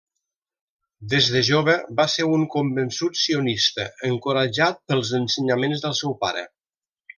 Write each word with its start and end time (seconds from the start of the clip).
Des 1.11 1.27
de 1.33 1.41
jove 1.49 1.75
va 1.99 2.05
ser 2.13 2.25
un 2.37 2.45
convençut 2.55 3.21
sionista 3.25 3.87
encoratjat 4.09 4.83
pels 4.91 5.15
ensenyaments 5.23 5.87
del 5.87 5.97
seu 6.03 6.19
pare. 6.27 6.47